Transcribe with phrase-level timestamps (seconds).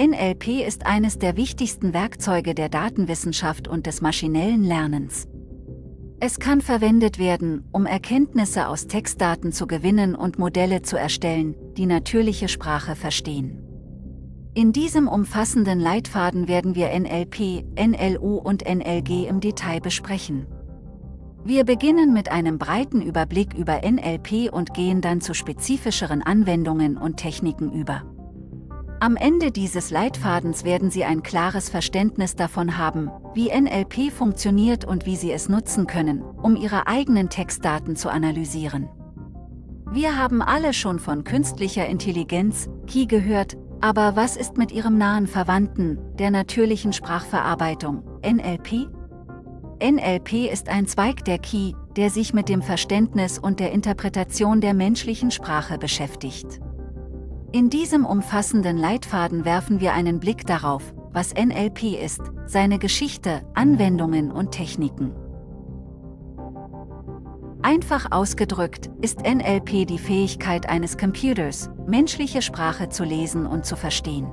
[0.00, 5.28] NLP ist eines der wichtigsten Werkzeuge der Datenwissenschaft und des maschinellen Lernens.
[6.20, 11.84] Es kann verwendet werden, um Erkenntnisse aus Textdaten zu gewinnen und Modelle zu erstellen, die
[11.84, 13.62] natürliche Sprache verstehen.
[14.54, 20.46] In diesem umfassenden Leitfaden werden wir NLP, NLU und NLG im Detail besprechen.
[21.44, 27.18] Wir beginnen mit einem breiten Überblick über NLP und gehen dann zu spezifischeren Anwendungen und
[27.18, 28.02] Techniken über.
[29.02, 35.06] Am Ende dieses Leitfadens werden Sie ein klares Verständnis davon haben, wie NLP funktioniert und
[35.06, 38.90] wie Sie es nutzen können, um Ihre eigenen Textdaten zu analysieren.
[39.90, 45.26] Wir haben alle schon von künstlicher Intelligenz, KI gehört, aber was ist mit Ihrem nahen
[45.26, 48.86] Verwandten, der natürlichen Sprachverarbeitung, NLP?
[49.82, 54.74] NLP ist ein Zweig der KI, der sich mit dem Verständnis und der Interpretation der
[54.74, 56.60] menschlichen Sprache beschäftigt.
[57.52, 64.30] In diesem umfassenden Leitfaden werfen wir einen Blick darauf, was NLP ist, seine Geschichte, Anwendungen
[64.30, 65.10] und Techniken.
[67.60, 74.28] Einfach ausgedrückt ist NLP die Fähigkeit eines Computers, menschliche Sprache zu lesen und zu verstehen.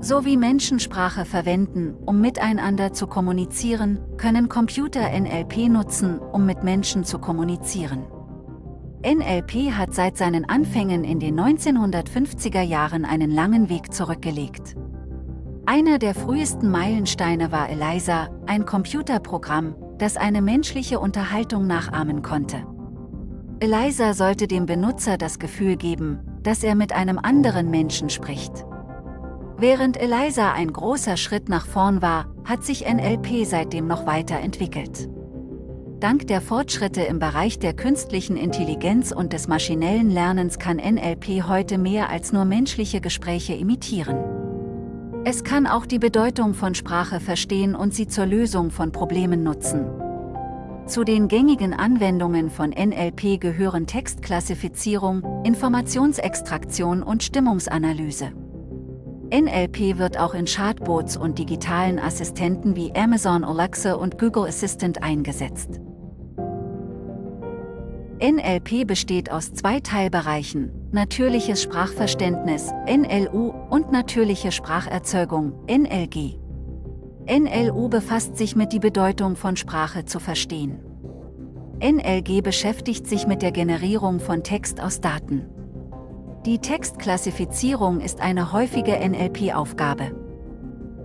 [0.00, 6.64] So wie Menschen Sprache verwenden, um miteinander zu kommunizieren, können Computer NLP nutzen, um mit
[6.64, 8.06] Menschen zu kommunizieren.
[9.06, 14.74] NLP hat seit seinen Anfängen in den 1950er Jahren einen langen Weg zurückgelegt.
[15.64, 22.66] Einer der frühesten Meilensteine war ELIZA, ein Computerprogramm, das eine menschliche Unterhaltung nachahmen konnte.
[23.60, 28.66] ELIZA sollte dem Benutzer das Gefühl geben, dass er mit einem anderen Menschen spricht.
[29.56, 35.08] Während ELIZA ein großer Schritt nach vorn war, hat sich NLP seitdem noch weiterentwickelt.
[36.00, 41.78] Dank der Fortschritte im Bereich der künstlichen Intelligenz und des maschinellen Lernens kann NLP heute
[41.78, 44.18] mehr als nur menschliche Gespräche imitieren.
[45.24, 49.86] Es kann auch die Bedeutung von Sprache verstehen und sie zur Lösung von Problemen nutzen.
[50.86, 58.32] Zu den gängigen Anwendungen von NLP gehören Textklassifizierung, Informationsextraktion und Stimmungsanalyse.
[59.32, 65.80] NLP wird auch in Chatbots und digitalen Assistenten wie Amazon Alexa und Google Assistant eingesetzt.
[68.18, 76.38] NLP besteht aus zwei Teilbereichen, natürliches Sprachverständnis, NLU, und natürliche Spracherzeugung, NLG.
[77.28, 80.78] NLU befasst sich mit die Bedeutung von Sprache zu verstehen.
[81.82, 85.44] NLG beschäftigt sich mit der Generierung von Text aus Daten.
[86.46, 90.12] Die Textklassifizierung ist eine häufige NLP-Aufgabe.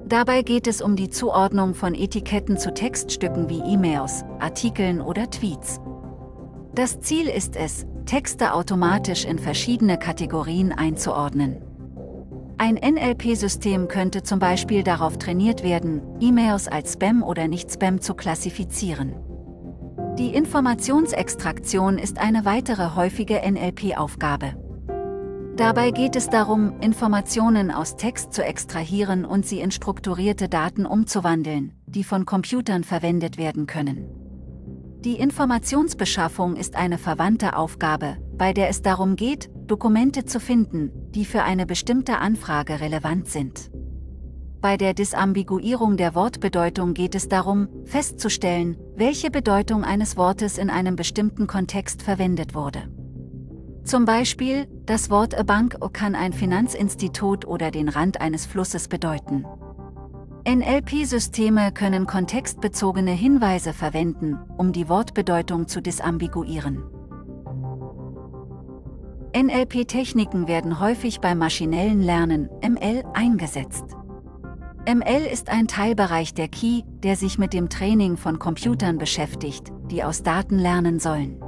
[0.06, 5.82] Dabei geht es um die Zuordnung von Etiketten zu Textstücken wie E-Mails, Artikeln oder Tweets.
[6.74, 11.62] Das Ziel ist es, Texte automatisch in verschiedene Kategorien einzuordnen.
[12.58, 18.14] Ein NLP-System könnte zum Beispiel darauf trainiert werden, E-Mails als Spam oder nicht Spam zu
[18.14, 19.16] klassifizieren.
[20.18, 24.54] Die Informationsextraktion ist eine weitere häufige NLP-Aufgabe.
[25.58, 31.74] Dabei geht es darum, Informationen aus Text zu extrahieren und sie in strukturierte Daten umzuwandeln,
[31.86, 34.21] die von Computern verwendet werden können.
[35.04, 41.26] Die Informationsbeschaffung ist eine verwandte Aufgabe, bei der es darum geht, Dokumente zu finden, die
[41.26, 43.72] für eine bestimmte Anfrage relevant sind.
[44.62, 50.96] Bei der Disambiguierung der Wortbedeutung geht es darum, festzustellen, welche Bedeutung eines Wortes in einem
[50.96, 52.84] bestimmten Kontext verwendet wurde.
[53.84, 59.46] Zum Beispiel, das Wort a Bank kann ein Finanzinstitut oder den Rand eines Flusses bedeuten.
[60.48, 66.84] NLP-Systeme können kontextbezogene Hinweise verwenden, um die Wortbedeutung zu disambiguieren.
[69.38, 73.86] NLP-Techniken werden häufig beim maschinellen Lernen ML eingesetzt.
[74.88, 80.04] ML ist ein Teilbereich der KI, der sich mit dem Training von Computern beschäftigt, die
[80.04, 81.40] aus Daten lernen sollen.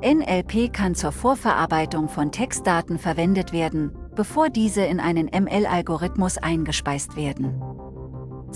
[0.00, 7.60] NLP kann zur Vorverarbeitung von Textdaten verwendet werden, bevor diese in einen ML-Algorithmus eingespeist werden.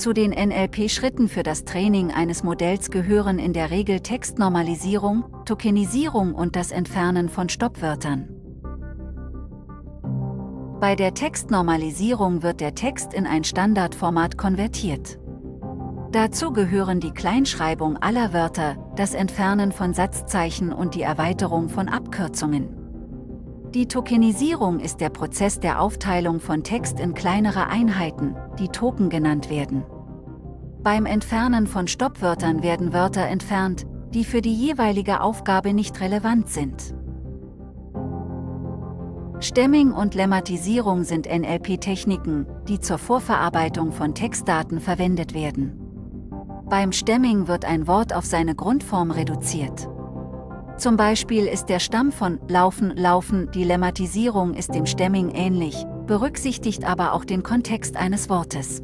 [0.00, 6.56] Zu den NLP-Schritten für das Training eines Modells gehören in der Regel Textnormalisierung, Tokenisierung und
[6.56, 8.31] das Entfernen von Stoppwörtern.
[10.81, 15.19] Bei der Textnormalisierung wird der Text in ein Standardformat konvertiert.
[16.12, 22.80] Dazu gehören die Kleinschreibung aller Wörter, das Entfernen von Satzzeichen und die Erweiterung von Abkürzungen.
[23.75, 29.49] Die Tokenisierung ist der Prozess der Aufteilung von Text in kleinere Einheiten, die Token genannt
[29.49, 29.84] werden.
[30.82, 36.96] Beim Entfernen von Stoppwörtern werden Wörter entfernt, die für die jeweilige Aufgabe nicht relevant sind.
[39.38, 45.78] Stemming und Lemmatisierung sind NLP-Techniken, die zur Vorverarbeitung von Textdaten verwendet werden.
[46.69, 49.88] Beim Stemming wird ein Wort auf seine Grundform reduziert.
[50.81, 56.87] Zum Beispiel ist der Stamm von laufen, laufen, die Lemmatisierung ist dem Stemming ähnlich, berücksichtigt
[56.87, 58.82] aber auch den Kontext eines Wortes.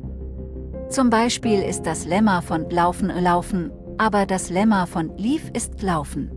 [0.91, 6.31] Zum Beispiel ist das Lemma von laufen, laufen, aber das Lemma von lief ist laufen.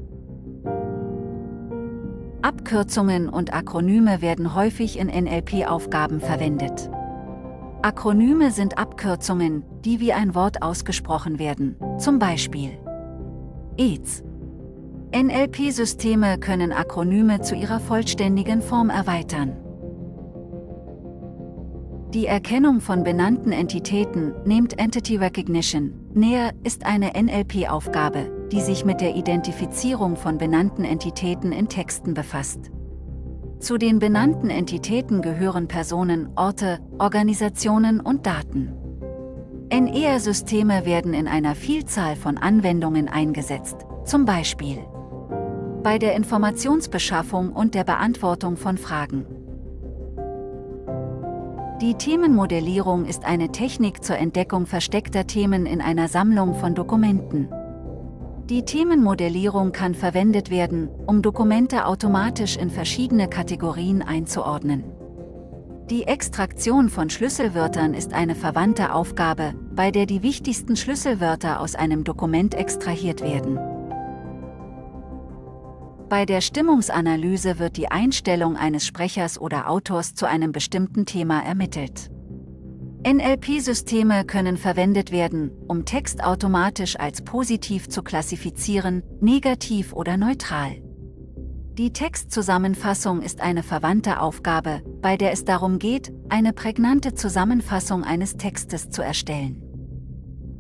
[2.42, 6.90] Abkürzungen und Akronyme werden häufig in NLP-Aufgaben verwendet.
[7.82, 12.80] Akronyme sind Abkürzungen, die wie ein Wort ausgesprochen werden, zum Beispiel
[13.78, 14.24] AIDS.
[15.12, 19.58] NLP-Systeme können Akronyme zu ihrer vollständigen Form erweitern.
[22.14, 29.02] Die Erkennung von benannten Entitäten, named Entity Recognition, näher, ist eine NLP-Aufgabe, die sich mit
[29.02, 32.70] der Identifizierung von benannten Entitäten in Texten befasst.
[33.58, 38.74] Zu den benannten Entitäten gehören Personen, Orte, Organisationen und Daten.
[39.72, 44.80] NER-Systeme werden in einer Vielzahl von Anwendungen eingesetzt, zum Beispiel
[45.84, 49.26] bei der Informationsbeschaffung und der Beantwortung von Fragen.
[51.82, 57.48] Die Themenmodellierung ist eine Technik zur Entdeckung versteckter Themen in einer Sammlung von Dokumenten.
[58.50, 64.84] Die Themenmodellierung kann verwendet werden, um Dokumente automatisch in verschiedene Kategorien einzuordnen.
[65.90, 72.04] Die Extraktion von Schlüsselwörtern ist eine verwandte Aufgabe, bei der die wichtigsten Schlüsselwörter aus einem
[72.04, 73.79] Dokument extrahiert werden.
[76.10, 82.10] Bei der Stimmungsanalyse wird die Einstellung eines Sprechers oder Autors zu einem bestimmten Thema ermittelt.
[83.08, 90.82] NLP-Systeme können verwendet werden, um Text automatisch als positiv zu klassifizieren, negativ oder neutral.
[91.78, 98.36] Die Textzusammenfassung ist eine verwandte Aufgabe, bei der es darum geht, eine prägnante Zusammenfassung eines
[98.36, 99.69] Textes zu erstellen.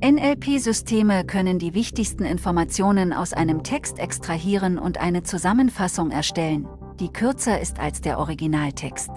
[0.01, 6.67] NLP-Systeme können die wichtigsten Informationen aus einem Text extrahieren und eine Zusammenfassung erstellen,
[7.01, 9.09] die kürzer ist als der Originaltext.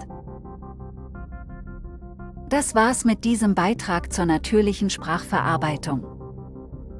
[2.49, 6.05] Das war's mit diesem Beitrag zur natürlichen Sprachverarbeitung.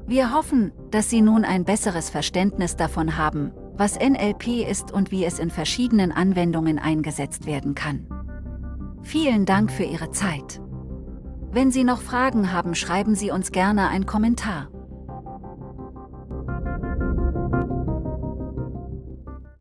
[0.06, 5.26] Wir hoffen, dass Sie nun ein besseres Verständnis davon haben, was NLP ist und wie
[5.26, 8.06] es in verschiedenen Anwendungen eingesetzt werden kann.
[9.02, 10.62] Vielen Dank für Ihre Zeit.
[11.54, 14.66] Wenn Sie noch Fragen haben, schreiben Sie uns gerne einen Kommentar.